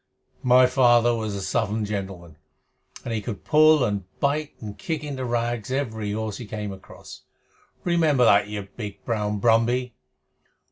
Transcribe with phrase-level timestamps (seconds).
[0.41, 2.37] "My father was a Southern gentleman,
[3.05, 6.71] and he could pull down and bite and kick into rags every horse he came
[6.73, 7.21] across.
[7.83, 9.93] Remember that, you big brown Brumby!"